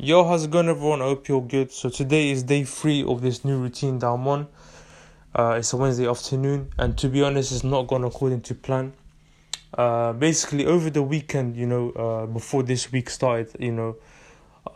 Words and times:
Yo, 0.00 0.22
how's 0.22 0.44
it 0.44 0.52
going, 0.52 0.68
everyone? 0.68 1.02
I 1.02 1.06
hope 1.06 1.26
you're 1.26 1.42
good. 1.42 1.72
So 1.72 1.88
today 1.88 2.30
is 2.30 2.44
day 2.44 2.62
three 2.62 3.02
of 3.02 3.20
this 3.20 3.44
new 3.44 3.58
routine 3.58 3.98
that 3.98 4.06
I'm 4.06 4.28
on. 4.28 4.46
Uh, 5.34 5.56
it's 5.58 5.72
a 5.72 5.76
Wednesday 5.76 6.08
afternoon, 6.08 6.70
and 6.78 6.96
to 6.98 7.08
be 7.08 7.20
honest, 7.20 7.50
it's 7.50 7.64
not 7.64 7.88
gone 7.88 8.04
according 8.04 8.42
to 8.42 8.54
plan. 8.54 8.92
Uh, 9.74 10.12
basically, 10.12 10.66
over 10.66 10.88
the 10.88 11.02
weekend, 11.02 11.56
you 11.56 11.66
know, 11.66 11.90
uh, 11.90 12.26
before 12.26 12.62
this 12.62 12.92
week 12.92 13.10
started, 13.10 13.50
you 13.58 13.72
know, 13.72 13.96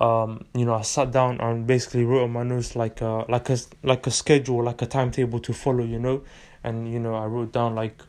um, 0.04 0.44
you 0.54 0.64
know, 0.64 0.74
I 0.74 0.82
sat 0.82 1.12
down 1.12 1.40
and 1.40 1.68
basically 1.68 2.04
wrote 2.04 2.24
on 2.24 2.32
my 2.32 2.42
notes 2.42 2.74
like 2.74 3.00
a 3.00 3.24
like 3.28 3.48
a 3.48 3.58
like 3.84 4.04
a 4.08 4.10
schedule, 4.10 4.64
like 4.64 4.82
a 4.82 4.86
timetable 4.86 5.38
to 5.38 5.52
follow, 5.52 5.84
you 5.84 6.00
know, 6.00 6.24
and 6.64 6.92
you 6.92 6.98
know, 6.98 7.14
I 7.14 7.26
wrote 7.26 7.52
down 7.52 7.76
like 7.76 8.02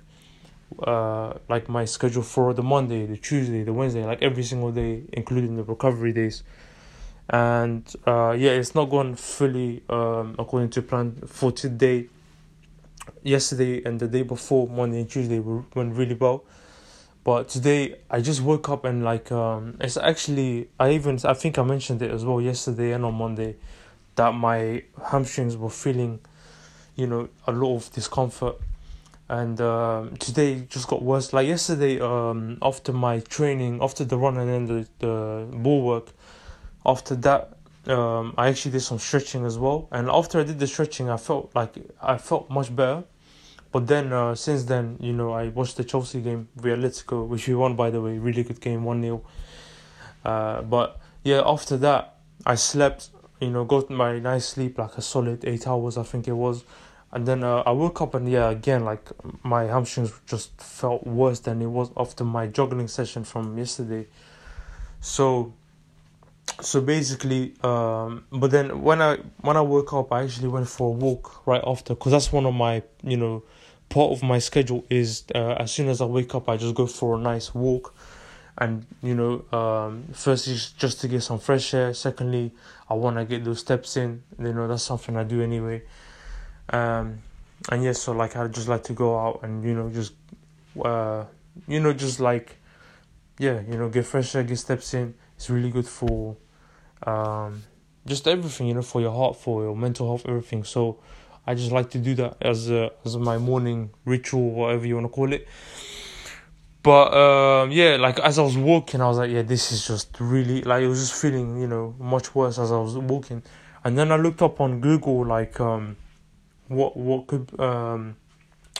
uh 0.81 1.35
like 1.47 1.69
my 1.69 1.85
schedule 1.85 2.23
for 2.23 2.55
the 2.55 2.63
Monday, 2.63 3.05
the 3.05 3.17
Tuesday, 3.17 3.61
the 3.61 3.71
Wednesday, 3.71 4.03
like 4.03 4.23
every 4.23 4.41
single 4.41 4.71
day, 4.71 5.03
including 5.13 5.57
the 5.57 5.63
recovery 5.63 6.11
days 6.11 6.41
and 7.29 7.93
uh, 8.05 8.35
yeah, 8.37 8.51
it's 8.51 8.75
not 8.75 8.85
gone 8.85 9.15
fully 9.15 9.83
um, 9.89 10.35
according 10.37 10.69
to 10.71 10.81
plan 10.81 11.15
for 11.25 11.51
today. 11.51 12.07
Yesterday 13.21 13.83
and 13.83 13.99
the 13.99 14.07
day 14.07 14.21
before, 14.21 14.67
Monday 14.67 14.99
and 15.01 15.09
Tuesday, 15.09 15.39
went 15.39 15.95
really 15.95 16.15
well. 16.15 16.43
But 17.23 17.47
today, 17.47 17.95
I 18.09 18.19
just 18.19 18.41
woke 18.41 18.67
up 18.67 18.83
and 18.83 19.03
like 19.03 19.31
um, 19.31 19.77
it's 19.79 19.95
actually 19.95 20.69
I 20.79 20.91
even 20.91 21.19
I 21.23 21.33
think 21.33 21.57
I 21.57 21.63
mentioned 21.63 22.01
it 22.01 22.11
as 22.11 22.25
well 22.25 22.41
yesterday 22.41 22.91
and 22.91 23.05
on 23.05 23.15
Monday 23.15 23.55
that 24.15 24.33
my 24.33 24.83
hamstrings 25.05 25.55
were 25.55 25.69
feeling, 25.69 26.19
you 26.95 27.07
know, 27.07 27.29
a 27.47 27.51
lot 27.51 27.75
of 27.75 27.91
discomfort. 27.91 28.57
And 29.29 29.59
um, 29.61 30.17
today 30.17 30.67
just 30.69 30.87
got 30.87 31.01
worse. 31.01 31.31
Like 31.31 31.47
yesterday, 31.47 31.99
um, 31.99 32.57
after 32.61 32.91
my 32.91 33.19
training, 33.19 33.79
after 33.81 34.03
the 34.03 34.17
run 34.17 34.37
and 34.37 34.49
then 34.49 34.65
the 34.65 34.87
the 34.99 35.57
ball 35.57 35.81
work, 35.81 36.09
after 36.85 37.15
that 37.15 37.57
um, 37.87 38.33
I 38.37 38.47
actually 38.47 38.71
did 38.71 38.81
some 38.81 38.99
stretching 38.99 39.45
as 39.45 39.57
well. 39.57 39.87
And 39.91 40.09
after 40.09 40.39
I 40.39 40.43
did 40.43 40.59
the 40.59 40.67
stretching, 40.67 41.09
I 41.09 41.17
felt 41.17 41.51
like 41.53 41.75
I 42.01 42.17
felt 42.17 42.49
much 42.49 42.73
better. 42.75 43.03
But 43.71 43.87
then 43.87 44.13
uh, 44.13 44.35
since 44.35 44.63
then, 44.63 44.97
you 44.99 45.13
know, 45.13 45.31
I 45.31 45.49
watched 45.49 45.77
the 45.77 45.83
Chelsea 45.83 46.21
game, 46.21 46.47
Real 46.57 46.77
Atletico, 46.77 47.27
which 47.27 47.47
we 47.47 47.55
won 47.55 47.75
by 47.75 47.89
the 47.89 48.01
way, 48.01 48.17
really 48.19 48.43
good 48.43 48.61
game, 48.61 48.83
one 48.83 49.01
0 49.01 49.23
uh, 50.23 50.61
But 50.61 50.99
yeah, 51.23 51.41
after 51.45 51.77
that, 51.77 52.19
I 52.45 52.55
slept. 52.55 53.09
You 53.41 53.49
know, 53.49 53.65
got 53.65 53.89
my 53.89 54.19
nice 54.19 54.45
sleep, 54.45 54.77
like 54.77 54.97
a 54.97 55.01
solid 55.01 55.43
eight 55.43 55.67
hours, 55.67 55.97
I 55.97 56.03
think 56.03 56.29
it 56.29 56.33
was. 56.33 56.63
And 57.11 57.27
then 57.27 57.43
uh, 57.43 57.63
I 57.65 57.71
woke 57.71 58.01
up 58.01 58.15
and 58.15 58.29
yeah, 58.29 58.49
again, 58.49 58.85
like 58.85 59.11
my 59.43 59.65
hamstrings 59.65 60.13
just 60.25 60.59
felt 60.61 61.05
worse 61.05 61.39
than 61.41 61.61
it 61.61 61.67
was 61.67 61.91
after 61.97 62.23
my 62.23 62.47
juggling 62.47 62.87
session 62.87 63.23
from 63.23 63.57
yesterday. 63.57 64.07
So 65.01 65.53
so 66.61 66.81
basically 66.81 67.53
um 67.63 68.23
but 68.31 68.51
then 68.51 68.81
when 68.81 69.01
i 69.01 69.17
when 69.41 69.57
i 69.57 69.61
woke 69.61 69.93
up 69.93 70.11
i 70.11 70.23
actually 70.23 70.47
went 70.47 70.67
for 70.67 70.89
a 70.89 70.91
walk 70.91 71.45
right 71.47 71.63
after 71.65 71.93
because 71.95 72.11
that's 72.11 72.31
one 72.31 72.45
of 72.45 72.53
my 72.53 72.81
you 73.01 73.17
know 73.17 73.43
part 73.89 74.11
of 74.11 74.23
my 74.23 74.39
schedule 74.39 74.83
is 74.89 75.23
uh, 75.35 75.53
as 75.53 75.71
soon 75.71 75.87
as 75.87 76.01
i 76.01 76.05
wake 76.05 76.33
up 76.33 76.49
i 76.49 76.57
just 76.57 76.75
go 76.75 76.87
for 76.87 77.15
a 77.15 77.19
nice 77.19 77.53
walk. 77.53 77.93
And 78.55 78.85
you 79.01 79.15
know 79.15 79.45
um 79.51 80.03
firstly 80.13 80.55
just 80.77 81.01
to 81.01 81.07
get 81.07 81.21
some 81.21 81.39
fresh 81.39 81.73
air. 81.73 81.93
Secondly 81.93 82.51
i 82.87 82.93
want 82.93 83.17
to 83.17 83.25
get 83.25 83.43
those 83.43 83.59
steps 83.59 83.97
in. 83.97 84.21
You 84.39 84.53
know 84.53 84.67
that's 84.67 84.83
something 84.83 85.17
i 85.17 85.23
do 85.23 85.41
anyway. 85.41 85.81
Um 86.69 87.19
and 87.71 87.83
yes 87.83 88.01
so 88.01 88.11
like 88.11 88.35
i 88.35 88.47
just 88.47 88.67
like 88.67 88.83
to 88.83 88.93
go 88.93 89.17
out 89.17 89.39
and 89.43 89.63
you 89.63 89.73
know 89.73 89.89
just 89.89 90.13
uh 90.83 91.25
you 91.67 91.79
know 91.79 91.93
just 91.93 92.19
like 92.19 92.57
yeah 93.39 93.61
you 93.61 93.77
know 93.77 93.89
get 93.89 94.05
fresh 94.05 94.35
air 94.35 94.43
get 94.43 94.57
steps 94.57 94.93
in. 94.93 95.15
It's 95.35 95.49
really 95.49 95.71
good 95.71 95.87
for 95.87 96.37
um, 97.07 97.63
just 98.05 98.27
everything, 98.27 98.67
you 98.67 98.73
know, 98.73 98.81
for 98.81 99.01
your 99.01 99.11
heart, 99.11 99.35
for 99.35 99.63
your 99.63 99.75
mental 99.75 100.07
health, 100.07 100.25
everything. 100.27 100.63
So 100.63 100.99
I 101.45 101.55
just 101.55 101.71
like 101.71 101.89
to 101.91 101.97
do 101.97 102.15
that 102.15 102.37
as 102.41 102.69
a, 102.69 102.91
as 103.05 103.17
my 103.17 103.37
morning 103.37 103.91
ritual, 104.05 104.51
whatever 104.51 104.85
you 104.85 104.95
want 104.95 105.05
to 105.05 105.09
call 105.09 105.33
it. 105.33 105.47
But 106.83 107.13
um, 107.13 107.71
yeah, 107.71 107.95
like 107.95 108.19
as 108.19 108.37
I 108.37 108.41
was 108.41 108.57
walking, 108.57 108.99
I 108.99 109.07
was 109.07 109.17
like, 109.17 109.31
yeah, 109.31 109.41
this 109.41 109.71
is 109.71 109.87
just 109.87 110.19
really 110.19 110.61
like 110.63 110.83
it 110.83 110.87
was 110.87 110.99
just 110.99 111.21
feeling, 111.21 111.61
you 111.61 111.67
know, 111.67 111.95
much 111.97 112.35
worse 112.35 112.59
as 112.59 112.71
I 112.73 112.77
was 112.77 112.97
walking. 112.97 113.41
And 113.85 113.97
then 113.97 114.11
I 114.11 114.17
looked 114.17 114.41
up 114.41 114.59
on 114.59 114.81
Google, 114.81 115.25
like, 115.25 115.59
um, 115.61 115.95
what 116.67 116.97
what 116.97 117.27
could 117.27 117.57
um, 117.59 118.17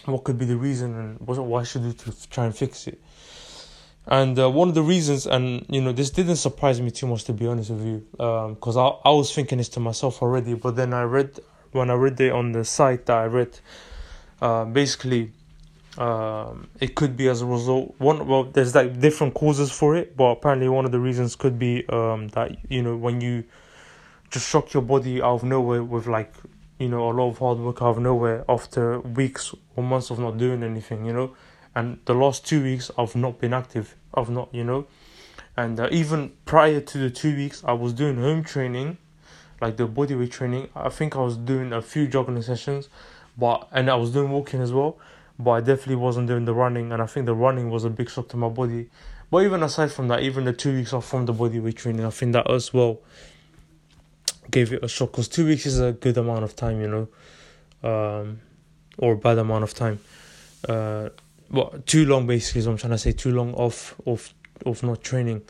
what 0.06 0.26
could 0.26 0.38
be 0.38 0.46
the 0.46 0.58
reason 0.58 0.96
and 0.96 1.20
what 1.22 1.38
what 1.40 1.62
I 1.62 1.64
should 1.64 1.84
do 1.84 1.94
to 1.94 2.30
try 2.30 2.46
and 2.46 2.56
fix 2.56 2.88
it. 2.88 3.02
And 4.06 4.38
uh, 4.38 4.50
one 4.50 4.68
of 4.68 4.75
the 4.75 4.84
reasons, 4.84 5.25
and 5.25 5.66
you 5.69 5.81
know, 5.81 5.94
this 5.94 6.09
didn't 6.09 6.36
surprise 6.36 6.81
me 6.81 6.91
too 6.91 7.08
much 7.08 7.24
to 7.25 7.34
be 7.34 7.47
honest 7.47 7.69
with 7.69 7.86
you, 7.86 8.06
because 8.12 8.78
um, 8.78 8.97
I 9.06 9.09
I 9.09 9.14
was 9.14 9.34
thinking 9.34 9.59
this 9.59 9.69
to 9.69 9.80
myself 9.80 10.22
already. 10.22 10.56
But 10.56 10.75
then 10.75 10.94
I 10.94 11.03
read 11.03 11.40
when 11.72 11.90
I 11.90 11.94
read 11.94 12.19
it 12.19 12.31
on 12.34 12.52
the 12.52 12.66
site 12.66 13.06
that 13.06 13.18
I 13.18 13.25
read, 13.25 13.58
uh, 14.41 14.66
basically, 14.66 15.31
um, 15.97 16.68
it 16.81 16.96
could 16.96 17.16
be 17.16 17.30
as 17.30 17.41
a 17.41 17.46
result. 17.46 17.96
One 17.97 18.28
well, 18.28 18.44
there's 18.44 18.75
like 18.75 19.00
different 19.00 19.36
causes 19.36 19.72
for 19.72 19.96
it, 19.96 20.18
but 20.18 20.25
apparently 20.25 20.68
one 20.68 20.84
of 20.84 20.91
the 20.91 21.00
reasons 21.00 21.38
could 21.38 21.58
be 21.58 21.88
um, 21.88 22.28
that 22.30 22.58
you 22.70 22.81
know 22.81 22.97
when 22.97 23.22
you 23.22 23.46
just 24.31 24.50
shock 24.50 24.74
your 24.74 24.84
body 24.84 25.22
out 25.22 25.35
of 25.35 25.44
nowhere 25.46 25.81
with 25.81 26.08
like 26.08 26.34
you 26.78 26.90
know 26.90 27.09
a 27.09 27.14
lot 27.14 27.30
of 27.30 27.38
hard 27.38 27.58
work 27.59 27.81
out 27.81 27.91
of 27.91 28.00
nowhere 28.00 28.44
after 28.50 29.00
weeks 29.00 29.56
or 29.78 29.84
months 29.84 30.09
of 30.09 30.20
not 30.20 30.38
doing 30.38 30.62
anything, 30.62 31.06
you 31.06 31.14
know 31.14 31.34
and 31.75 32.00
the 32.06 32.13
last 32.13 32.45
two 32.45 32.63
weeks 32.63 32.91
I've 32.97 33.16
not 33.16 33.39
been 33.39 33.53
active. 33.53 33.95
I've 34.13 34.29
not, 34.29 34.50
you 34.53 34.63
know, 34.63 34.85
and 35.57 35.79
uh, 35.79 35.88
even 35.91 36.31
prior 36.45 36.79
to 36.79 36.97
the 36.97 37.09
two 37.09 37.35
weeks 37.35 37.63
I 37.66 37.73
was 37.73 37.94
doing 37.94 38.17
home 38.17 38.44
training, 38.44 38.97
like 39.61 39.78
the 39.78 39.88
bodyweight 39.88 40.31
training. 40.31 40.69
I 40.75 40.89
think 40.89 41.16
I 41.16 41.19
was 41.19 41.38
doing 41.38 41.73
a 41.73 41.81
few 41.81 42.07
jogging 42.07 42.41
sessions, 42.41 42.89
but 43.38 43.67
and 43.72 43.89
I 43.89 43.95
was 43.95 44.11
doing 44.11 44.31
walking 44.31 44.61
as 44.61 44.72
well. 44.72 44.97
But 45.39 45.51
I 45.51 45.59
definitely 45.61 45.95
wasn't 45.95 46.28
doing 46.28 46.45
the 46.45 46.53
running, 46.53 46.91
and 46.91 47.01
I 47.01 47.07
think 47.07 47.25
the 47.25 47.34
running 47.34 47.69
was 47.69 47.84
a 47.85 47.90
big 47.90 48.09
shock 48.09 48.29
to 48.29 48.38
my 48.38 48.50
body. 48.50 48.90
But 49.31 49.44
even 49.44 49.63
aside 49.63 49.91
from 49.91 50.09
that, 50.09 50.22
even 50.22 50.45
the 50.45 50.53
two 50.53 50.73
weeks 50.73 50.94
off 50.94 51.07
from 51.07 51.25
the 51.25 51.34
bodyweight 51.34 51.75
training, 51.75 52.05
I 52.05 52.11
think 52.11 52.34
that 52.34 52.50
as 52.51 52.72
well 52.72 53.00
gave 54.51 54.72
it 54.73 54.84
a 54.84 54.88
shock 54.88 55.11
because 55.11 55.28
two 55.28 55.45
weeks 55.45 55.66
is 55.66 55.79
a 55.79 55.91
good 55.91 56.17
amount 56.17 56.44
of 56.44 56.55
time, 56.55 56.79
you 56.81 56.88
know, 57.84 57.90
um, 57.90 58.40
or 59.00 59.16
bad 59.16 59.40
amount 59.40 59.63
of 59.63 59.73
time. 59.73 60.00
Uh, 60.69 61.09
well, 61.53 61.74
too 61.86 62.06
long 62.06 62.25
basically 62.25 62.59
is 62.59 62.68
what 62.68 62.74
I'm 62.74 62.78
trying 62.80 62.91
to 62.91 62.97
say. 62.97 63.12
Too 63.12 63.31
long 63.31 63.53
off 63.53 63.96
of 64.06 64.34
of 64.66 64.81
not 64.84 65.03
training. 65.03 65.44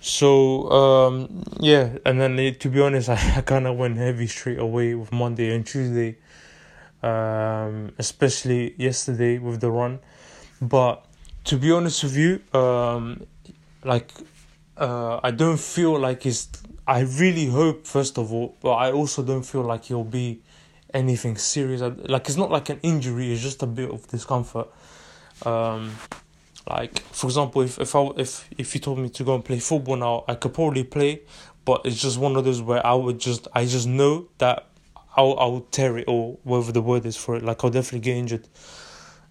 So 0.00 0.70
um, 0.70 1.44
yeah, 1.60 1.96
and 2.04 2.20
then 2.20 2.36
to 2.36 2.68
be 2.68 2.80
honest, 2.80 3.08
I, 3.16 3.36
I 3.36 3.40
kind 3.40 3.66
of 3.66 3.76
went 3.76 3.96
heavy 3.96 4.26
straight 4.26 4.58
away 4.58 4.94
with 4.94 5.12
Monday 5.12 5.54
and 5.54 5.64
Tuesday, 5.64 6.18
um, 7.02 7.92
especially 7.98 8.74
yesterday 8.76 9.38
with 9.38 9.60
the 9.60 9.70
run. 9.70 10.00
But 10.60 11.06
to 11.44 11.56
be 11.56 11.70
honest 11.70 12.02
with 12.02 12.16
you, 12.16 12.40
um, 12.58 13.24
like 13.84 14.12
uh, 14.76 15.20
I 15.22 15.30
don't 15.30 15.60
feel 15.60 15.98
like 15.98 16.26
it's. 16.26 16.48
I 16.86 17.00
really 17.00 17.46
hope, 17.46 17.86
first 17.86 18.18
of 18.18 18.30
all, 18.30 18.56
but 18.60 18.74
I 18.74 18.92
also 18.92 19.22
don't 19.22 19.44
feel 19.44 19.62
like 19.62 19.90
it'll 19.90 20.04
be 20.04 20.42
anything 20.92 21.38
serious. 21.38 21.80
Like 21.80 22.28
it's 22.28 22.36
not 22.36 22.50
like 22.50 22.68
an 22.68 22.80
injury; 22.82 23.32
it's 23.32 23.42
just 23.42 23.62
a 23.62 23.66
bit 23.66 23.90
of 23.90 24.06
discomfort. 24.08 24.68
Um, 25.44 25.92
like 26.68 27.00
for 27.12 27.26
example, 27.26 27.62
if 27.62 27.78
if 27.78 27.94
I 27.94 28.08
if 28.16 28.48
if 28.56 28.74
you 28.74 28.80
told 28.80 28.98
me 28.98 29.08
to 29.10 29.24
go 29.24 29.34
and 29.34 29.44
play 29.44 29.58
football 29.58 29.96
now, 29.96 30.24
I 30.28 30.34
could 30.34 30.54
probably 30.54 30.84
play, 30.84 31.20
but 31.64 31.82
it's 31.84 32.00
just 32.00 32.18
one 32.18 32.36
of 32.36 32.44
those 32.44 32.62
where 32.62 32.84
I 32.86 32.94
would 32.94 33.18
just 33.18 33.48
I 33.52 33.66
just 33.66 33.86
know 33.86 34.28
that 34.38 34.66
I'll 35.16 35.38
I'll 35.38 35.60
tear 35.70 35.98
it 35.98 36.06
or 36.08 36.38
whatever 36.42 36.72
the 36.72 36.82
word 36.82 37.04
is 37.04 37.16
for 37.16 37.36
it. 37.36 37.42
Like 37.42 37.62
I'll 37.64 37.70
definitely 37.70 38.00
get 38.00 38.16
injured. 38.16 38.48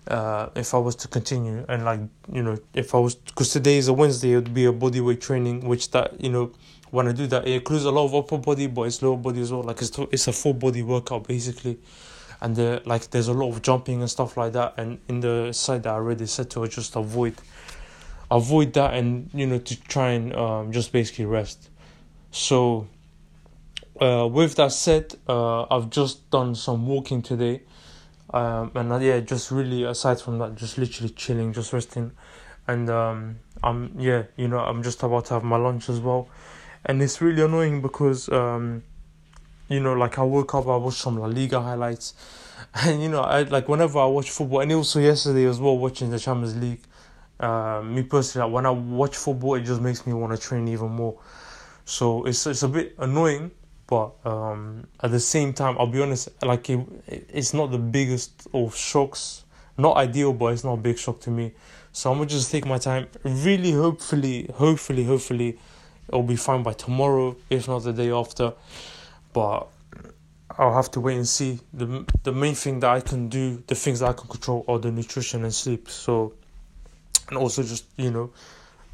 Uh, 0.06 0.50
if 0.56 0.74
I 0.74 0.78
was 0.78 0.98
to 0.98 1.08
continue 1.08 1.66
and 1.70 1.86
like 1.86 2.02
you 2.32 2.44
know 2.44 2.60
if 2.74 2.94
I 2.94 2.98
was 3.00 3.16
because 3.16 3.52
today 3.52 3.78
is 3.78 3.88
a 3.88 3.94
Wednesday, 3.94 4.34
it 4.34 4.36
would 4.36 4.54
be 4.54 4.66
a 4.66 4.72
body 4.72 5.02
weight 5.02 5.22
training, 5.22 5.62
which 5.68 5.90
that 5.92 6.22
you 6.22 6.30
know 6.30 6.52
when 6.92 7.08
I 7.08 7.14
do 7.14 7.26
that 7.28 7.48
it 7.48 7.54
includes 7.54 7.86
a 7.86 7.92
lot 7.92 8.06
of 8.06 8.14
upper 8.14 8.38
body, 8.38 8.68
but 8.68 8.84
it's 8.84 9.02
lower 9.02 9.18
body 9.18 9.42
as 9.42 9.52
well. 9.52 9.64
Like 9.64 9.82
it's 9.82 9.98
it's 10.12 10.28
a 10.28 10.34
full 10.34 10.54
body 10.54 10.84
workout 10.84 11.28
basically 11.28 11.80
and 12.44 12.58
the, 12.58 12.82
like 12.86 13.10
there's 13.10 13.30
a 13.30 13.34
lot 13.34 13.50
of 13.50 13.62
jumping 13.62 14.02
and 14.02 14.10
stuff 14.10 14.36
like 14.36 14.52
that. 14.54 14.74
And 14.78 15.00
in 15.08 15.22
the 15.22 15.54
side 15.54 15.84
that 15.84 15.92
I 15.92 15.94
already 15.94 16.26
said 16.26 16.52
to 16.52 16.68
just 16.68 16.96
avoid 16.96 17.36
avoid 18.30 18.74
that 18.74 18.94
and 18.96 19.30
you 19.34 19.46
know 19.46 19.60
to 19.60 19.82
try 19.84 20.12
and 20.12 20.36
um, 20.36 20.72
just 20.72 20.92
basically 20.92 21.26
rest. 21.26 21.70
So 22.32 22.88
uh, 24.02 24.28
with 24.30 24.56
that 24.56 24.74
said 24.74 25.16
uh, 25.28 25.64
I've 25.74 25.90
just 25.90 26.30
done 26.30 26.54
some 26.54 26.86
walking 26.86 27.22
today. 27.22 27.64
Um, 28.32 28.72
and 28.76 28.92
uh, 28.92 28.98
yeah 28.98 29.20
just 29.22 29.50
really 29.52 29.84
aside 29.84 30.20
from 30.20 30.40
that 30.40 30.56
just 30.56 30.78
literally 30.78 31.14
chilling 31.14 31.54
just 31.54 31.72
resting. 31.72 32.12
And 32.68 32.90
um, 32.90 33.40
I'm 33.64 33.98
yeah 33.98 34.24
you 34.36 34.50
know 34.50 34.60
I'm 34.60 34.84
just 34.84 35.02
about 35.02 35.26
to 35.26 35.36
have 35.36 35.44
my 35.46 35.58
lunch 35.58 35.88
as 35.88 36.02
well. 36.02 36.28
And 36.86 37.02
it's 37.02 37.22
really 37.22 37.42
annoying 37.42 37.82
because 37.82 38.28
um, 38.28 38.84
you 39.74 39.80
know, 39.80 39.94
like 39.94 40.20
I 40.20 40.24
woke 40.24 40.54
up, 40.56 40.68
I 40.68 40.76
watched 40.78 41.00
some 41.00 41.18
La 41.20 41.28
Liga 41.28 41.62
highlights, 41.62 42.14
and 42.76 43.02
you 43.02 43.10
know, 43.10 43.22
I 43.22 43.44
like 43.44 43.68
whenever 43.68 44.00
I 44.00 44.06
watch 44.06 44.30
football, 44.30 44.62
and 44.62 44.72
also 44.72 45.00
yesterday 45.00 45.46
as 45.46 45.60
well, 45.60 45.78
watching 45.78 46.10
the 46.10 46.20
Champions 46.20 46.56
League. 46.56 46.82
Uh, 47.40 47.82
me 47.84 48.04
personally, 48.04 48.46
like, 48.46 48.54
when 48.54 48.66
I 48.66 48.70
watch 48.70 49.18
football, 49.18 49.56
it 49.56 49.64
just 49.64 49.82
makes 49.82 50.06
me 50.06 50.14
want 50.14 50.34
to 50.34 50.40
train 50.40 50.68
even 50.68 50.90
more. 50.90 51.20
So 51.86 52.26
it's 52.26 52.48
it's 52.48 52.64
a 52.64 52.68
bit 52.70 52.96
annoying, 53.00 53.52
but 53.88 54.14
um, 54.26 54.88
at 55.02 55.12
the 55.12 55.20
same 55.20 55.54
time, 55.54 55.76
I'll 55.78 55.88
be 55.88 56.02
honest, 56.02 56.30
like 56.44 56.70
it, 56.70 56.80
it's 57.08 57.54
not 57.54 57.72
the 57.72 57.78
biggest 57.78 58.48
of 58.54 58.76
shocks. 58.76 59.44
Not 59.78 59.98
ideal, 59.98 60.34
but 60.34 60.54
it's 60.54 60.64
not 60.64 60.74
a 60.74 60.78
big 60.78 61.00
shock 61.00 61.20
to 61.22 61.32
me. 61.32 61.52
So 61.92 62.12
I'm 62.12 62.18
gonna 62.18 62.30
just 62.30 62.52
take 62.52 62.66
my 62.66 62.78
time. 62.78 63.08
Really, 63.24 63.72
hopefully, 63.72 64.50
hopefully, 64.54 65.04
hopefully, 65.04 65.58
it'll 66.08 66.24
be 66.24 66.36
fine 66.36 66.64
by 66.64 66.74
tomorrow, 66.74 67.36
if 67.50 67.68
not 67.68 67.84
the 67.84 67.94
day 67.94 68.12
after. 68.12 68.54
But 69.34 69.68
I'll 70.58 70.74
have 70.74 70.92
to 70.92 71.00
wait 71.00 71.18
and 71.18 71.28
see. 71.28 71.60
the 71.74 72.06
The 72.24 72.32
main 72.32 72.56
thing 72.56 72.80
that 72.82 72.92
I 72.92 73.02
can 73.02 73.30
do, 73.30 73.64
the 73.68 73.76
things 73.76 74.00
that 74.00 74.10
I 74.10 74.14
can 74.14 74.28
control, 74.28 74.64
are 74.68 74.80
the 74.80 74.92
nutrition 74.92 75.44
and 75.44 75.54
sleep. 75.54 75.90
So, 75.90 76.34
and 77.30 77.38
also 77.38 77.64
just 77.64 77.86
you 77.98 78.12
know, 78.12 78.32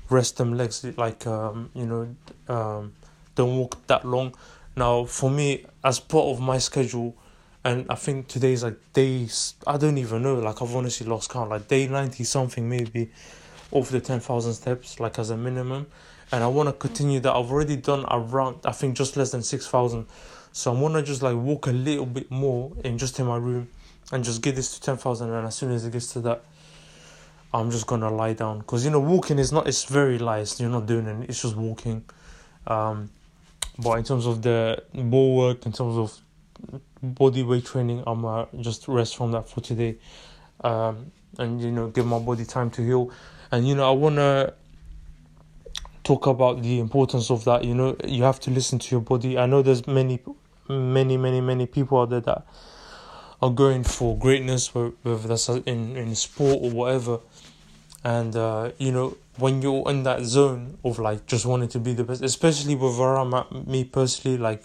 rest 0.10 0.38
them 0.38 0.56
legs. 0.56 0.86
Like 0.98 1.28
um, 1.28 1.70
you 1.76 1.86
know, 1.86 2.16
um, 2.48 2.94
don't 3.36 3.58
walk 3.58 3.86
that 3.88 4.06
long. 4.06 4.36
Now, 4.76 5.06
for 5.06 5.30
me, 5.30 5.66
as 5.84 6.00
part 6.00 6.28
of 6.28 6.40
my 6.40 6.58
schedule, 6.58 7.16
and 7.66 7.86
I 7.90 7.96
think 7.96 8.28
today's 8.28 8.64
like 8.64 8.78
days. 8.94 9.56
I 9.68 9.78
don't 9.78 9.98
even 9.98 10.24
know. 10.24 10.36
Like 10.36 10.62
I've 10.62 10.74
honestly 10.74 11.06
lost 11.06 11.30
count. 11.30 11.50
Like 11.50 11.68
day 11.68 11.88
ninety 11.88 12.24
something 12.24 12.70
maybe, 12.70 13.12
of 13.74 13.90
the 13.92 14.00
ten 14.00 14.22
thousand 14.22 14.54
steps, 14.54 15.00
like 15.00 15.20
as 15.20 15.30
a 15.30 15.38
minimum. 15.38 15.88
And 16.32 16.44
I 16.44 16.48
want 16.48 16.70
to 16.70 16.74
continue 16.74 17.20
that. 17.22 17.34
I've 17.34 17.52
already 17.52 17.76
done 17.76 18.06
around. 18.10 18.58
I 18.66 18.72
think 18.72 18.96
just 18.96 19.18
less 19.18 19.32
than 19.32 19.42
six 19.42 19.68
thousand. 19.68 20.06
So 20.52 20.74
I 20.74 20.80
want 20.80 20.96
to 20.96 21.02
just 21.02 21.22
like 21.22 21.36
walk 21.36 21.68
a 21.68 21.72
little 21.72 22.06
bit 22.06 22.30
more 22.30 22.72
in 22.84 22.98
just 22.98 23.20
in 23.20 23.26
my 23.26 23.38
room, 23.38 23.70
and 24.12 24.24
just 24.24 24.42
get 24.42 24.56
this 24.56 24.76
to 24.76 24.82
ten 24.82 24.98
thousand. 24.98 25.32
And 25.32 25.48
as 25.48 25.56
soon 25.56 25.72
as 25.72 25.86
it 25.86 25.92
gets 25.92 26.14
to 26.14 26.20
that, 26.22 26.44
I'm 27.54 27.72
just 27.72 27.88
gonna 27.88 28.14
lie 28.14 28.34
down. 28.34 28.62
Cause 28.64 28.86
you 28.86 28.92
know 28.92 29.00
walking 29.00 29.40
is 29.40 29.52
not. 29.52 29.68
It's 29.68 29.86
very 29.86 30.20
light. 30.20 30.60
You're 30.60 30.70
not 30.70 30.86
doing 30.86 31.08
it. 31.08 31.30
It's 31.30 31.42
just 31.42 31.56
walking. 31.56 32.04
Um, 32.68 33.10
but 33.80 33.94
in 33.94 34.04
terms 34.04 34.26
of 34.26 34.42
the 34.42 34.84
ball 34.94 35.36
work, 35.36 35.66
in 35.66 35.72
terms 35.72 35.98
of 35.98 36.20
body 37.02 37.44
weight 37.44 37.66
training, 37.66 38.04
I'm 38.06 38.26
uh, 38.26 38.46
just 38.60 38.88
rest 38.88 39.16
from 39.18 39.32
that 39.32 39.50
for 39.50 39.62
today, 39.62 39.98
um, 40.64 41.12
and 41.38 41.62
you 41.62 41.72
know 41.72 41.88
give 41.88 42.06
my 42.06 42.20
body 42.20 42.46
time 42.46 42.70
to 42.72 42.84
heal, 42.84 43.12
and 43.52 43.68
you 43.68 43.76
know 43.76 43.88
I 43.88 43.92
wanna 43.92 44.54
talk 46.10 46.26
about 46.26 46.64
the 46.64 46.80
importance 46.80 47.30
of 47.30 47.46
that. 47.46 47.64
You 47.64 47.76
know 47.76 47.96
you 48.04 48.24
have 48.24 48.40
to 48.42 48.52
listen 48.52 48.80
to 48.80 48.96
your 48.96 49.02
body. 49.02 49.38
I 49.38 49.46
know 49.46 49.62
there's 49.62 49.86
many, 49.86 50.20
many, 50.68 51.18
many, 51.18 51.42
many 51.42 51.66
people 51.68 52.02
out 52.02 52.10
there 52.10 52.22
that 52.22 52.46
are 53.42 53.52
going 53.52 53.84
for 53.84 54.18
greatness, 54.18 54.74
whether 54.74 55.28
that's 55.28 55.50
in 55.50 55.96
in 55.96 56.16
sport 56.16 56.58
or 56.62 56.72
whatever, 56.72 57.20
and 58.04 58.36
uh, 58.36 58.72
you 58.80 58.92
know 58.92 59.18
when 59.38 59.62
you're 59.62 59.90
in 59.90 60.04
that 60.04 60.24
zone 60.24 60.78
of 60.84 61.00
like 61.00 61.26
just 61.28 61.46
wanting 61.46 61.70
to 61.70 61.80
be 61.80 61.94
the 61.94 62.04
best, 62.04 62.24
especially 62.24 62.76
with 62.76 62.98
where 62.98 63.16
I'm 63.16 63.34
at, 63.34 63.68
me 63.68 63.84
personally, 63.84 64.38
like 64.38 64.64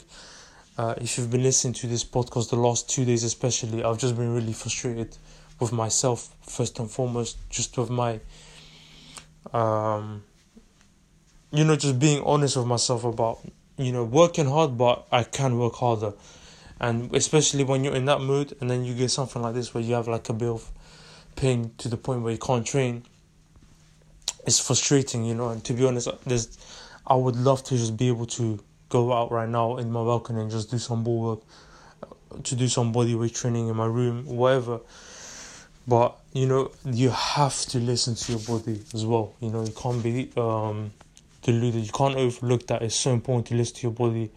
uh, 0.79 0.94
if 0.97 1.19
you've 1.19 1.31
been 1.31 1.43
listening 1.43 1.75
to 1.75 1.87
this 1.87 2.05
podcast 2.05 2.50
the 2.50 2.56
last 2.56 2.88
two 2.88 3.05
days, 3.05 3.23
especially, 3.23 3.85
I've 3.85 3.99
just 3.99 4.17
been 4.17 4.35
really 4.35 4.52
frustrated 4.52 5.17
with 5.61 5.73
myself 5.73 6.35
first 6.43 6.79
and 6.81 6.90
foremost, 6.90 7.37
just 7.49 7.79
with 7.79 7.90
my, 7.90 8.20
um, 9.52 10.25
you 11.55 11.65
know, 11.65 11.77
just 11.77 11.99
being 11.99 12.23
honest 12.25 12.56
with 12.56 12.67
myself 12.67 13.05
about 13.05 13.39
you 13.77 13.93
know 13.93 14.05
working 14.05 14.47
hard, 14.47 14.77
but 14.77 15.06
I 15.11 15.23
can 15.25 15.59
work 15.59 15.75
harder, 15.75 16.12
and 16.81 17.15
especially 17.15 17.65
when 17.65 17.85
you're 17.85 17.97
in 17.97 18.05
that 18.06 18.21
mood, 18.21 18.56
and 18.61 18.71
then 18.71 18.85
you 18.85 18.95
get 18.95 19.11
something 19.11 19.41
like 19.41 19.55
this 19.55 19.73
where 19.75 19.83
you 19.83 19.95
have 19.95 20.09
like 20.09 20.29
a 20.29 20.33
bit 20.33 20.49
of 20.49 20.71
pain 21.37 21.73
to 21.79 21.89
the 21.89 21.97
point 21.97 22.23
where 22.23 22.33
you 22.33 22.39
can't 22.39 22.67
train 22.67 23.05
it's 24.47 24.61
frustrating, 24.61 25.25
you 25.25 25.35
know. 25.35 25.49
And 25.49 25.65
to 25.65 25.73
be 25.73 25.87
honest, 25.87 26.09
there's, 26.27 26.59
I 27.06 27.15
would 27.15 27.37
love 27.37 27.65
to 27.65 27.77
just 27.77 27.97
be 27.97 28.09
able 28.09 28.27
to 28.27 28.61
go 28.89 29.12
out 29.12 29.33
right 29.33 29.49
now 29.49 29.77
in 29.79 29.91
my 29.91 30.03
balcony 30.05 30.43
and 30.43 30.50
just 30.50 30.71
do 30.71 30.79
some 30.79 31.05
ball 31.05 31.21
work, 31.21 32.45
to 32.45 32.55
do 32.55 32.69
some 32.69 32.93
body 32.93 33.15
weight 33.15 33.35
training 33.35 33.69
in 33.69 33.77
my 33.77 33.87
room, 33.87 34.27
whatever. 34.27 34.81
But 35.87 36.17
you 36.33 36.47
know, 36.47 36.73
you 36.85 37.11
have 37.11 37.61
to 37.67 37.79
listen 37.79 38.15
to 38.15 38.33
your 38.33 38.41
body 38.41 38.83
as 38.95 39.05
well. 39.05 39.35
You 39.41 39.50
know, 39.50 39.65
you 39.65 39.73
can't 39.73 40.03
be 40.03 40.31
um, 40.37 40.93
deluded. 41.44 41.87
You 41.87 41.93
can't 41.93 42.17
overlook 42.17 42.67
that. 42.67 42.82
It's 42.82 42.96
so 42.96 43.12
important 43.12 43.46
to 43.46 43.55
listen 43.55 43.76
to 43.76 43.82
your 43.82 43.93
body. 43.93 44.31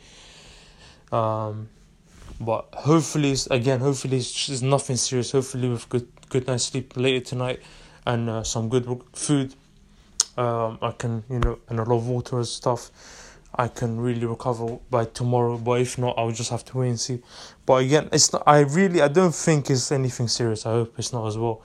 Um, 1.12 1.70
but 2.40 2.68
hopefully, 2.74 3.36
again, 3.50 3.80
hopefully 3.80 4.18
it's, 4.18 4.50
it's 4.50 4.62
nothing 4.62 4.96
serious. 4.96 5.32
Hopefully, 5.32 5.70
with 5.70 5.90
good 5.90 6.08
good 6.30 6.46
night's 6.46 6.66
sleep 6.66 6.96
later 6.96 7.26
tonight 7.26 7.62
and 8.06 8.30
uh, 8.30 8.44
some 8.44 8.70
good 8.70 8.86
food 9.14 9.56
um, 10.38 10.78
I 10.82 10.92
can, 10.92 11.24
you 11.30 11.40
know, 11.40 11.60
and 11.68 11.80
a 11.80 11.84
lot 11.84 11.98
of 11.98 12.08
water 12.08 12.38
and 12.38 12.48
stuff, 12.48 12.92
I 13.56 13.68
can 13.68 14.00
really 14.00 14.26
recover 14.26 14.78
by 14.90 15.06
tomorrow. 15.06 15.58
But 15.58 15.82
if 15.82 15.98
not, 15.98 16.16
I'll 16.18 16.32
just 16.32 16.52
have 16.52 16.64
to 16.66 16.78
wait 16.78 16.90
and 16.90 17.00
see. 17.00 17.22
But 17.66 17.84
again, 17.84 18.10
it's 18.12 18.32
not. 18.32 18.44
I 18.46 18.60
really, 18.60 19.02
I 19.02 19.08
don't 19.08 19.34
think 19.34 19.70
it's 19.70 19.92
anything 19.92 20.28
serious. 20.28 20.66
I 20.66 20.72
hope 20.72 20.94
it's 21.00 21.12
not 21.12 21.26
as 21.28 21.38
well. 21.38 21.64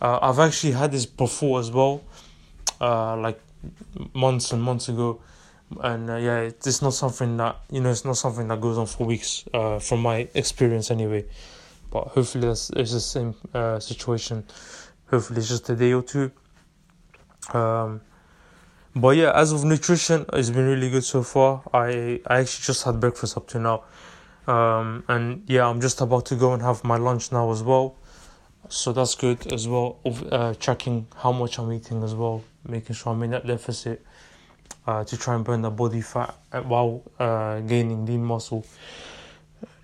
Uh, 0.00 0.18
I've 0.22 0.38
actually 0.38 0.72
had 0.72 0.92
this 0.92 1.06
before 1.06 1.58
as 1.60 1.70
well, 1.70 2.02
uh, 2.80 3.16
like 3.16 3.40
months 4.14 4.52
and 4.52 4.62
months 4.62 4.88
ago, 4.88 5.20
and 5.80 6.10
uh, 6.10 6.16
yeah, 6.16 6.40
it's 6.40 6.82
not 6.82 6.94
something 6.94 7.36
that 7.38 7.56
you 7.70 7.80
know, 7.80 7.90
it's 7.90 8.04
not 8.04 8.16
something 8.16 8.48
that 8.48 8.60
goes 8.60 8.78
on 8.78 8.86
for 8.86 9.06
weeks. 9.06 9.44
Uh, 9.52 9.78
from 9.78 10.00
my 10.00 10.28
experience, 10.34 10.90
anyway. 10.90 11.24
But 11.90 12.08
hopefully, 12.08 12.48
that's 12.48 12.70
it's 12.70 12.92
the 12.92 13.00
same 13.00 13.34
uh, 13.52 13.78
situation. 13.78 14.44
Hopefully, 15.10 15.40
it's 15.40 15.48
just 15.48 15.68
a 15.70 15.76
day 15.76 15.92
or 15.92 16.02
two. 16.02 16.30
Um, 17.52 18.00
but 18.96 19.16
yeah, 19.16 19.32
as 19.34 19.52
of 19.52 19.64
nutrition, 19.64 20.24
it's 20.32 20.50
been 20.50 20.66
really 20.66 20.90
good 20.90 21.04
so 21.04 21.22
far. 21.22 21.62
I 21.72 22.20
I 22.26 22.40
actually 22.40 22.64
just 22.64 22.84
had 22.84 23.00
breakfast 23.00 23.36
up 23.36 23.48
to 23.48 23.58
now, 23.58 23.84
um, 24.46 25.04
and 25.08 25.42
yeah, 25.46 25.66
I'm 25.66 25.80
just 25.80 26.00
about 26.00 26.26
to 26.26 26.36
go 26.36 26.52
and 26.52 26.62
have 26.62 26.84
my 26.84 26.96
lunch 26.96 27.32
now 27.32 27.50
as 27.50 27.62
well. 27.62 27.96
So 28.68 28.92
that's 28.92 29.14
good 29.14 29.52
as 29.52 29.68
well. 29.68 29.98
Of 30.04 30.32
uh, 30.32 30.54
checking 30.54 31.06
how 31.16 31.32
much 31.32 31.58
I'm 31.58 31.72
eating 31.72 32.02
as 32.02 32.14
well, 32.14 32.42
making 32.68 32.96
sure 32.96 33.12
I'm 33.12 33.22
in 33.22 33.30
that 33.30 33.46
deficit 33.46 34.04
uh, 34.86 35.04
to 35.04 35.16
try 35.16 35.34
and 35.34 35.44
burn 35.44 35.62
the 35.62 35.70
body 35.70 36.00
fat 36.00 36.34
uh, 36.52 36.60
while 36.62 37.02
uh, 37.18 37.60
gaining 37.60 38.06
lean 38.06 38.24
muscle. 38.24 38.66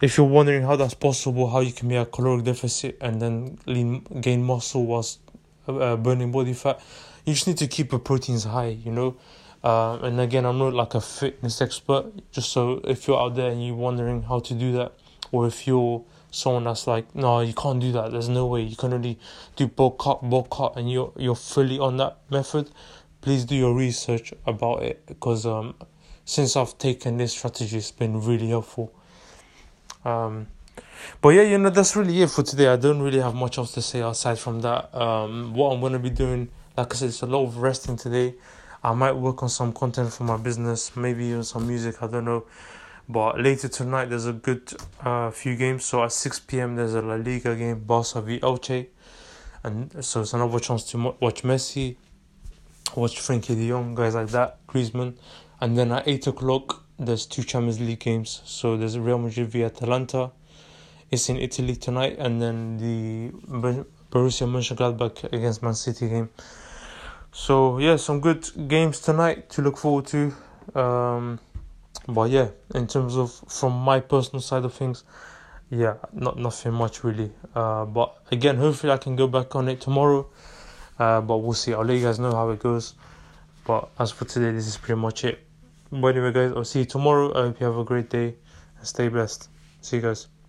If 0.00 0.16
you're 0.16 0.26
wondering 0.26 0.62
how 0.62 0.76
that's 0.76 0.94
possible, 0.94 1.48
how 1.48 1.60
you 1.60 1.72
can 1.72 1.88
be 1.88 1.96
a 1.96 2.06
caloric 2.06 2.44
deficit 2.44 2.98
and 3.00 3.20
then 3.20 3.58
lean 3.66 4.00
gain 4.20 4.42
muscle 4.42 4.86
whilst 4.86 5.20
uh, 5.68 5.96
burning 5.96 6.32
body 6.32 6.52
fat 6.54 6.80
you 7.24 7.34
just 7.34 7.46
need 7.46 7.58
to 7.58 7.66
keep 7.66 7.92
your 7.92 7.98
proteins 7.98 8.44
high, 8.44 8.78
you 8.84 8.92
know. 8.92 9.16
Uh, 9.62 9.98
and 10.02 10.20
again, 10.20 10.46
I'm 10.46 10.58
not 10.58 10.72
like 10.72 10.94
a 10.94 11.00
fitness 11.00 11.60
expert. 11.60 12.06
Just 12.32 12.50
so 12.50 12.80
if 12.84 13.06
you're 13.06 13.20
out 13.20 13.34
there 13.34 13.50
and 13.50 13.64
you're 13.64 13.74
wondering 13.74 14.22
how 14.22 14.40
to 14.40 14.54
do 14.54 14.72
that, 14.72 14.92
or 15.32 15.46
if 15.46 15.66
you're 15.66 16.02
someone 16.30 16.64
that's 16.64 16.86
like, 16.86 17.14
no, 17.14 17.40
you 17.40 17.54
can't 17.54 17.80
do 17.80 17.92
that. 17.92 18.12
There's 18.12 18.28
no 18.28 18.46
way 18.46 18.62
you 18.62 18.76
can 18.76 18.92
only 18.92 19.18
do 19.56 19.66
bulk 19.66 19.98
cut, 19.98 20.28
bulk 20.28 20.50
cut, 20.50 20.76
and 20.76 20.90
you're 20.90 21.12
you're 21.16 21.36
fully 21.36 21.78
on 21.78 21.96
that 21.98 22.18
method. 22.30 22.70
Please 23.20 23.44
do 23.44 23.54
your 23.54 23.74
research 23.74 24.32
about 24.46 24.82
it 24.82 25.04
because 25.06 25.44
um, 25.44 25.74
since 26.24 26.56
I've 26.56 26.78
taken 26.78 27.18
this 27.18 27.32
strategy, 27.32 27.76
it's 27.76 27.90
been 27.90 28.20
really 28.22 28.48
helpful. 28.48 28.92
Um, 30.04 30.46
but 31.20 31.30
yeah, 31.30 31.42
you 31.42 31.58
know 31.58 31.70
that's 31.70 31.94
really 31.96 32.22
it 32.22 32.30
for 32.30 32.42
today. 32.42 32.68
I 32.68 32.76
don't 32.76 33.02
really 33.02 33.20
have 33.20 33.34
much 33.34 33.58
else 33.58 33.72
to 33.72 33.82
say 33.82 34.00
aside 34.00 34.38
from 34.38 34.60
that. 34.62 34.94
Um, 34.94 35.52
what 35.54 35.72
I'm 35.72 35.80
gonna 35.80 35.98
be 35.98 36.10
doing 36.10 36.50
like 36.76 36.94
I 36.94 36.96
said, 36.96 37.08
it's 37.08 37.22
a 37.22 37.26
lot 37.26 37.44
of 37.44 37.58
resting 37.58 37.96
today. 37.96 38.34
I 38.82 38.94
might 38.94 39.12
work 39.12 39.42
on 39.42 39.48
some 39.48 39.72
content 39.72 40.12
for 40.12 40.24
my 40.24 40.36
business, 40.36 40.96
maybe 40.96 41.26
even 41.26 41.44
some 41.44 41.66
music, 41.66 42.02
I 42.02 42.06
don't 42.06 42.24
know. 42.24 42.44
But 43.10 43.40
later 43.40 43.66
tonight, 43.66 44.04
there's 44.04 44.26
a 44.26 44.32
good 44.32 44.72
uh, 45.00 45.32
few 45.32 45.56
games. 45.56 45.84
So 45.84 46.04
at 46.04 46.12
6 46.12 46.40
p.m., 46.40 46.76
there's 46.76 46.94
a 46.94 47.02
La 47.02 47.16
Liga 47.16 47.56
game, 47.56 47.80
Barca 47.80 48.20
v 48.20 48.38
Elche. 48.38 48.86
And 49.64 50.04
so 50.04 50.20
it's 50.20 50.32
another 50.32 50.60
chance 50.60 50.84
to 50.92 51.16
watch 51.18 51.42
Messi, 51.42 51.96
watch 52.94 53.18
Frenkie 53.18 53.56
de 53.56 53.68
Jong, 53.68 53.96
guys 53.96 54.14
like 54.14 54.28
that, 54.28 54.64
Griezmann. 54.68 55.14
And 55.60 55.76
then 55.76 55.90
at 55.90 56.06
8 56.06 56.28
o'clock, 56.28 56.84
there's 57.00 57.26
two 57.26 57.42
Champions 57.42 57.80
League 57.80 57.98
games. 57.98 58.42
So 58.44 58.76
there's 58.76 58.96
Real 58.96 59.18
Madrid 59.18 59.48
v 59.48 59.64
Atalanta. 59.64 60.30
It's 61.10 61.28
in 61.28 61.36
Italy 61.36 61.74
tonight. 61.74 62.16
And 62.16 62.40
then 62.40 62.76
the 62.76 63.32
Borussia 64.12 64.46
Mönchengladbach 64.46 65.24
against 65.32 65.64
Man 65.64 65.74
City 65.74 66.08
game. 66.08 66.28
So 67.32 67.78
yeah, 67.78 67.96
some 67.96 68.20
good 68.20 68.48
games 68.68 69.00
tonight 69.00 69.50
to 69.50 69.62
look 69.62 69.78
forward 69.78 70.06
to. 70.06 70.32
Um, 70.78 71.40
but 72.14 72.30
yeah, 72.30 72.48
in 72.74 72.86
terms 72.86 73.16
of 73.16 73.32
from 73.48 73.72
my 73.72 74.00
personal 74.00 74.40
side 74.40 74.64
of 74.64 74.74
things, 74.74 75.04
yeah, 75.70 75.94
not 76.12 76.38
nothing 76.38 76.72
much 76.72 77.04
really. 77.04 77.30
Uh, 77.54 77.84
but 77.84 78.16
again, 78.30 78.56
hopefully 78.56 78.92
I 78.92 78.96
can 78.96 79.16
go 79.16 79.26
back 79.26 79.54
on 79.54 79.68
it 79.68 79.80
tomorrow. 79.80 80.28
Uh, 80.98 81.20
but 81.22 81.38
we'll 81.38 81.54
see. 81.54 81.72
I'll 81.72 81.84
let 81.84 81.94
you 81.94 82.04
guys 82.04 82.18
know 82.18 82.32
how 82.32 82.50
it 82.50 82.58
goes. 82.58 82.94
But 83.66 83.88
as 83.98 84.10
for 84.10 84.26
today, 84.26 84.52
this 84.52 84.66
is 84.66 84.76
pretty 84.76 85.00
much 85.00 85.24
it. 85.24 85.40
But 85.90 86.08
anyway, 86.08 86.32
guys, 86.32 86.52
I'll 86.54 86.64
see 86.64 86.80
you 86.80 86.84
tomorrow. 86.84 87.32
I 87.34 87.46
hope 87.46 87.60
you 87.60 87.66
have 87.66 87.78
a 87.78 87.84
great 87.84 88.10
day 88.10 88.34
and 88.76 88.86
stay 88.86 89.08
blessed. 89.08 89.48
See 89.80 89.96
you 89.96 90.02
guys. 90.02 90.39